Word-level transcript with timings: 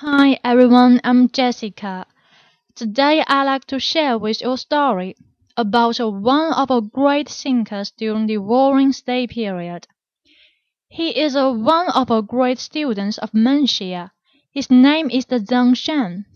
Hi 0.00 0.38
everyone, 0.44 1.00
I'm 1.02 1.28
Jessica. 1.28 2.06
Today 2.76 3.24
I'd 3.26 3.42
like 3.46 3.64
to 3.64 3.80
share 3.80 4.16
with 4.16 4.40
you 4.40 4.52
a 4.52 4.56
story 4.56 5.16
about 5.56 5.98
one 5.98 6.52
of 6.52 6.70
our 6.70 6.82
great 6.82 7.28
thinkers 7.28 7.90
during 7.90 8.28
the 8.28 8.38
Warring 8.38 8.92
States 8.92 9.34
period. 9.34 9.88
He 10.88 11.18
is 11.18 11.34
one 11.34 11.88
of 11.88 12.12
our 12.12 12.22
great 12.22 12.60
students 12.60 13.18
of 13.18 13.32
Mencius. 13.32 14.10
His 14.52 14.70
name 14.70 15.10
is 15.10 15.26
the 15.26 15.40
Zeng 15.40 15.76
Shen. 15.76 16.26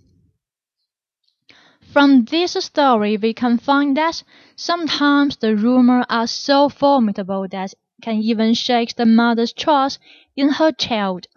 From 1.92 2.24
this 2.24 2.54
story 2.54 3.16
we 3.16 3.32
can 3.32 3.58
find 3.58 3.96
that 3.96 4.24
sometimes 4.56 5.36
the 5.36 5.54
rumors 5.54 6.06
are 6.10 6.26
so 6.26 6.68
formidable 6.68 7.46
that 7.52 7.74
can 8.02 8.16
even 8.16 8.54
shake 8.54 8.96
the 8.96 9.06
mother's 9.06 9.52
trust 9.52 10.00
in 10.34 10.48
her 10.48 10.72
child. 10.72 11.28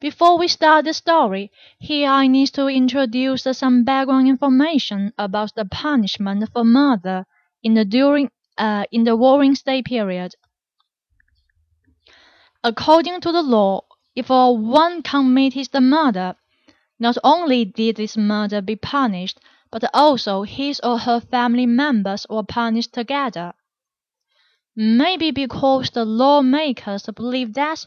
Before 0.00 0.36
we 0.38 0.48
start 0.48 0.84
the 0.84 0.92
story, 0.92 1.52
here 1.78 2.10
I 2.10 2.26
need 2.26 2.48
to 2.54 2.66
introduce 2.66 3.44
some 3.52 3.84
background 3.84 4.28
information 4.28 5.12
about 5.16 5.54
the 5.54 5.64
punishment 5.64 6.48
for 6.52 6.64
murder 6.64 7.26
in 7.62 7.74
the 7.74 7.84
during 7.84 8.30
uh, 8.58 8.84
in 8.90 9.04
the 9.04 9.16
Warring 9.16 9.54
State 9.54 9.86
period. 9.86 10.34
According 12.62 13.20
to 13.20 13.32
the 13.32 13.42
law, 13.42 13.82
if 14.14 14.30
a 14.30 14.50
one 14.52 15.02
committed 15.02 15.68
the 15.72 15.80
murder, 15.80 16.36
not 16.98 17.16
only 17.22 17.64
did 17.64 17.96
this 17.96 18.16
murder 18.16 18.60
be 18.60 18.76
punished, 18.76 19.38
but 19.70 19.84
also 19.92 20.42
his 20.42 20.80
or 20.80 20.98
her 20.98 21.20
family 21.20 21.66
members 21.66 22.26
were 22.30 22.42
punished 22.42 22.92
together. 22.92 23.52
Maybe 24.76 25.30
because 25.30 25.90
the 25.90 26.04
lawmakers 26.04 27.06
believed 27.14 27.54
that 27.54 27.86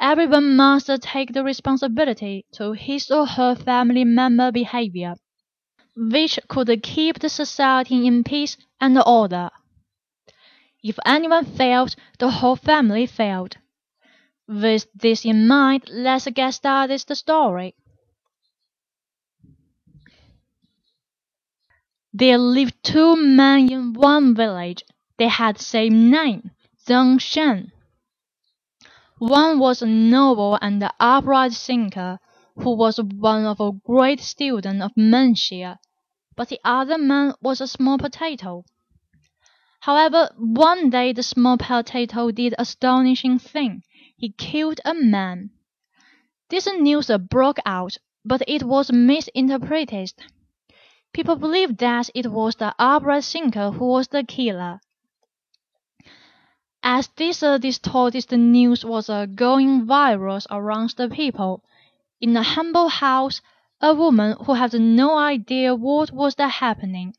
Everyone 0.00 0.56
must 0.56 0.90
take 1.02 1.32
the 1.32 1.44
responsibility 1.44 2.46
to 2.52 2.72
his 2.72 3.10
or 3.10 3.26
her 3.26 3.54
family 3.54 4.04
member 4.04 4.50
behavior, 4.50 5.14
which 5.96 6.38
could 6.48 6.82
keep 6.82 7.18
the 7.18 7.28
society 7.28 8.06
in 8.06 8.24
peace 8.24 8.56
and 8.80 8.98
order. 9.06 9.50
If 10.82 10.98
anyone 11.04 11.44
failed, 11.44 11.94
the 12.18 12.30
whole 12.30 12.56
family 12.56 13.06
failed. 13.06 13.56
With 14.48 14.86
this 14.94 15.24
in 15.24 15.46
mind, 15.48 15.84
let's 15.88 16.26
get 16.28 16.54
started 16.54 17.00
the 17.06 17.14
story. 17.14 17.74
There 22.12 22.38
lived 22.38 22.82
two 22.82 23.16
men 23.16 23.70
in 23.70 23.92
one 23.94 24.34
village. 24.34 24.82
They 25.18 25.28
had 25.28 25.56
the 25.56 25.62
same 25.64 26.10
name, 26.10 26.50
Zeng 26.86 27.20
Shen. 27.20 27.72
One 29.18 29.58
was 29.58 29.82
a 29.82 29.86
noble 29.86 30.56
and 30.62 30.88
upright 31.00 31.52
thinker, 31.52 32.20
who 32.54 32.76
was 32.76 32.98
one 32.98 33.46
of 33.46 33.58
a 33.58 33.72
great 33.72 34.20
student 34.20 34.80
of 34.80 34.96
Mencius, 34.96 35.78
but 36.36 36.48
the 36.50 36.60
other 36.62 36.96
man 36.98 37.34
was 37.42 37.60
a 37.60 37.66
small 37.66 37.98
potato. 37.98 38.64
However, 39.80 40.30
one 40.36 40.90
day 40.90 41.12
the 41.12 41.24
small 41.24 41.58
potato 41.58 42.30
did 42.30 42.54
astonishing 42.60 43.40
thing. 43.40 43.82
He 44.16 44.30
killed 44.30 44.80
a 44.84 44.94
man. 44.94 45.50
This 46.48 46.68
news 46.78 47.10
broke 47.28 47.58
out, 47.66 47.96
but 48.24 48.42
it 48.46 48.62
was 48.62 48.92
misinterpreted. 48.92 50.12
People 51.12 51.34
believed 51.34 51.78
that 51.78 52.08
it 52.14 52.30
was 52.30 52.54
the 52.54 52.72
upright 52.78 53.24
thinker 53.24 53.72
who 53.72 53.86
was 53.86 54.06
the 54.06 54.22
killer. 54.22 54.80
As 56.82 57.08
this 57.16 57.42
uh, 57.42 57.58
distorted 57.58 58.30
news 58.30 58.84
was 58.84 59.10
uh, 59.10 59.26
going 59.26 59.84
viral 59.84 60.46
around 60.48 60.90
the 60.90 61.08
people, 61.08 61.64
in 62.20 62.36
a 62.36 62.42
humble 62.42 62.88
house, 62.88 63.40
a 63.80 63.94
woman 63.94 64.36
who 64.44 64.54
had 64.54 64.72
no 64.74 65.18
idea 65.18 65.74
what 65.74 66.12
was 66.12 66.36
happening, 66.38 67.14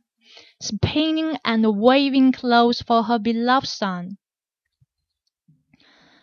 spinning 0.62 1.38
and 1.44 1.78
weaving 1.78 2.32
clothes 2.32 2.82
for 2.82 3.04
her 3.04 3.20
beloved 3.20 3.68
son. 3.68 4.18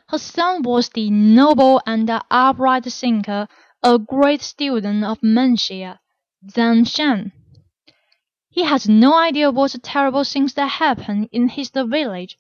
Her 0.09 0.19
son 0.19 0.63
was 0.63 0.89
the 0.89 1.11
noble 1.11 1.83
and 1.87 2.11
upright 2.31 2.85
thinker, 2.85 3.49
a 3.83 3.99
great 3.99 4.41
student 4.41 5.05
of 5.05 5.23
Mencius, 5.23 5.99
Zeng 6.47 6.89
Shen. 6.89 7.33
He 8.49 8.63
had 8.65 8.89
no 8.89 9.15
idea 9.15 9.51
what 9.51 9.77
terrible 9.83 10.25
things 10.25 10.55
that 10.55 10.69
happened 10.69 11.29
in 11.33 11.49
his 11.49 11.69
village 11.71 12.39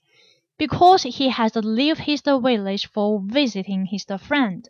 because 0.58 1.02
he 1.02 1.28
has 1.28 1.54
left 1.56 2.00
his 2.00 2.22
village 2.22 2.86
for 2.90 3.20
visiting 3.22 3.86
his 3.86 4.06
friend. 4.20 4.68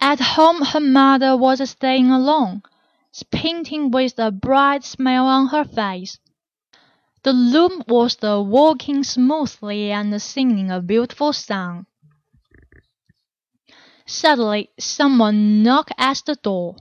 At 0.00 0.18
home 0.18 0.62
her 0.62 0.80
mother 0.80 1.36
was 1.36 1.68
staying 1.68 2.10
alone, 2.10 2.62
spinning 3.12 3.90
with 3.90 4.18
a 4.18 4.30
bright 4.30 4.82
smile 4.82 5.26
on 5.26 5.48
her 5.48 5.64
face. 5.64 6.18
The 7.22 7.34
loom 7.34 7.84
was 7.86 8.16
working 8.22 9.04
smoothly 9.04 9.92
and 9.92 10.20
singing 10.22 10.70
a 10.70 10.80
beautiful 10.80 11.34
song. 11.34 11.86
Suddenly 14.06 14.70
someone 14.78 15.62
knocked 15.62 15.92
at 15.98 16.22
the 16.24 16.34
door. 16.36 16.76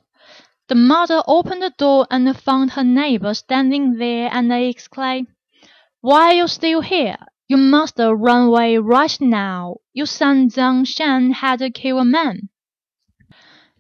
The 0.70 0.76
mother 0.76 1.22
opened 1.28 1.62
the 1.62 1.74
door 1.78 2.08
and 2.10 2.36
found 2.40 2.72
her 2.72 2.84
neighbor 2.84 3.34
standing 3.34 3.98
there 3.98 4.30
and 4.32 4.52
exclaimed, 4.52 5.28
why 6.02 6.32
are 6.32 6.34
you 6.34 6.48
still 6.48 6.82
here? 6.82 7.18
You 7.50 7.58
must 7.58 8.00
run 8.00 8.48
away 8.48 8.78
right 8.78 9.20
now. 9.20 9.78
Your 9.92 10.06
son 10.06 10.50
Zeng 10.50 10.88
Shen 10.88 11.32
had 11.32 11.62
killed 11.74 12.02
a 12.02 12.06
man. 12.06 12.50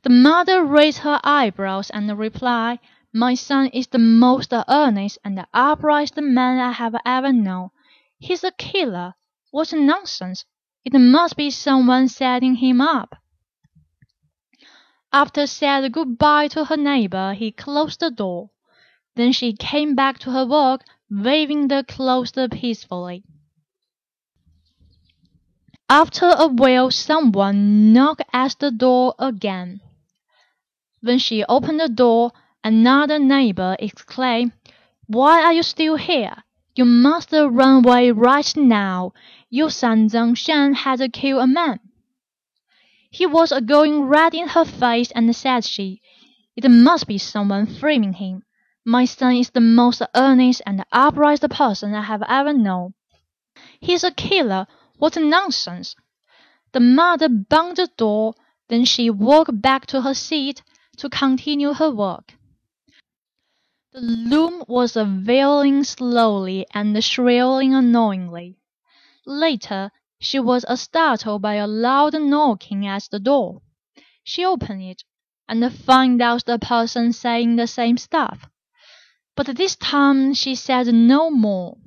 The 0.03 0.09
mother 0.09 0.63
raised 0.63 0.99
her 0.99 1.19
eyebrows 1.23 1.89
and 1.89 2.17
replied, 2.17 2.79
My 3.13 3.35
son 3.35 3.67
is 3.67 3.87
the 3.87 3.99
most 3.99 4.53
earnest 4.67 5.17
and 5.23 5.45
upright 5.53 6.17
man 6.17 6.59
I 6.59 6.71
have 6.71 6.95
ever 7.05 7.31
known. 7.31 7.69
He's 8.17 8.43
a 8.43 8.51
killer. 8.51 9.15
What 9.51 9.71
nonsense! 9.71 10.45
It 10.83 10.93
must 10.93 11.37
be 11.37 11.49
someone 11.49 12.07
setting 12.07 12.55
him 12.55 12.81
up. 12.81 13.15
After 15.13 15.47
saying 15.47 15.91
good-bye 15.91 16.49
to 16.49 16.65
her 16.65 16.77
neighbor, 16.77 17.33
he 17.33 17.51
closed 17.51 17.99
the 18.01 18.11
door. 18.11 18.49
Then 19.19 19.33
she 19.33 19.51
came 19.51 19.95
back 19.95 20.17
to 20.19 20.31
her 20.31 20.45
work 20.45 20.85
waving 21.11 21.67
the 21.67 21.83
clothes 21.85 22.31
peacefully. 22.51 23.25
After 25.89 26.33
a 26.37 26.47
while 26.47 26.89
someone 26.89 27.91
knocked 27.91 28.21
at 28.31 28.55
the 28.59 28.71
door 28.71 29.15
again. 29.19 29.81
When 31.01 31.19
she 31.19 31.43
opened 31.43 31.81
the 31.81 31.89
door, 31.89 32.31
another 32.63 33.19
neighbor 33.19 33.75
exclaimed, 33.77 34.53
Why 35.07 35.43
are 35.43 35.51
you 35.51 35.63
still 35.63 35.97
here? 35.97 36.37
You 36.77 36.85
must 36.85 37.33
run 37.33 37.83
away 37.83 38.11
right 38.11 38.55
now. 38.55 39.11
Your 39.49 39.69
son 39.69 40.07
Zeng 40.07 40.37
Shen 40.37 40.73
had 40.75 41.11
killed 41.11 41.41
a 41.41 41.47
man. 41.47 41.81
He 43.11 43.25
was 43.25 43.51
going 43.65 44.03
red 44.03 44.33
in 44.33 44.47
her 44.47 44.63
face 44.63 45.11
and 45.11 45.35
said 45.35 45.65
she, 45.65 45.99
It 46.55 46.71
must 46.71 47.05
be 47.05 47.17
someone 47.17 47.65
framing 47.65 48.13
him. 48.13 48.43
My 48.91 49.05
son 49.05 49.35
is 49.35 49.51
the 49.51 49.61
most 49.61 50.01
earnest 50.15 50.63
and 50.65 50.83
upright 50.91 51.47
person 51.51 51.93
I 51.93 52.01
have 52.01 52.23
ever 52.27 52.53
known. 52.53 52.95
He's 53.79 54.03
a 54.03 54.09
killer. 54.09 54.65
What 54.97 55.15
nonsense! 55.15 55.95
The 56.71 56.79
mother 56.79 57.29
banged 57.29 57.77
the 57.77 57.91
door, 57.97 58.33
then 58.67 58.85
she 58.85 59.11
walked 59.11 59.61
back 59.61 59.85
to 59.93 60.01
her 60.01 60.15
seat 60.15 60.63
to 60.97 61.07
continue 61.07 61.73
her 61.73 61.91
work. 61.91 62.33
The 63.91 64.01
loom 64.01 64.63
was 64.67 64.95
wailing 64.95 65.83
slowly 65.83 66.65
and 66.73 67.03
shrilling 67.03 67.75
annoyingly. 67.75 68.57
Later, 69.23 69.91
she 70.19 70.39
was 70.39 70.65
startled 70.81 71.43
by 71.43 71.53
a 71.53 71.67
loud 71.67 72.19
knocking 72.19 72.87
at 72.87 73.07
the 73.11 73.19
door. 73.19 73.61
She 74.23 74.43
opened 74.43 74.81
it, 74.81 75.03
and 75.47 75.71
found 75.71 76.23
out 76.23 76.45
the 76.45 76.57
person 76.57 77.13
saying 77.13 77.55
the 77.55 77.67
same 77.67 77.97
stuff. 77.97 78.49
But 79.39 79.55
this 79.55 79.77
time 79.77 80.33
she 80.33 80.53
said 80.53 80.93
no 80.93 81.31
more. 81.31 81.77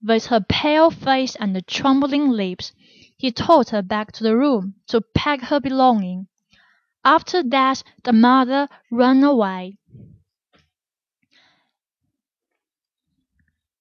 With 0.00 0.26
her 0.26 0.38
pale 0.38 0.92
face 0.92 1.34
and 1.34 1.66
trembling 1.66 2.30
lips, 2.30 2.70
he 3.18 3.32
took 3.32 3.70
her 3.70 3.82
back 3.82 4.12
to 4.12 4.22
the 4.22 4.36
room 4.36 4.76
to 4.86 5.00
pack 5.00 5.40
her 5.40 5.58
belongings. 5.58 6.28
After 7.04 7.42
that 7.42 7.82
the 8.04 8.12
mother 8.12 8.68
ran 8.92 9.24
away. 9.24 9.78